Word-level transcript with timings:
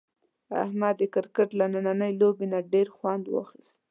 احمد 0.63 0.95
د 0.99 1.03
کرکټ 1.13 1.49
له 1.59 1.65
نننۍ 1.73 2.11
لوبې 2.21 2.45
نه 2.53 2.59
ډېر 2.73 2.87
خوند 2.95 3.25
واخیست. 3.29 3.75